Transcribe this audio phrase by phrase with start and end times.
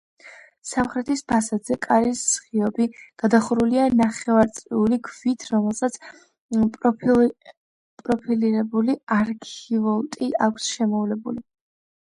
[0.67, 2.87] სამხრეთის ფასადზე კარის ღიობი
[3.23, 5.99] გადახურულია ნახევარწრიული ქვით, რომელსაც
[8.07, 11.45] პროფილირებული არქივოლტი აქვს შემოვლებული.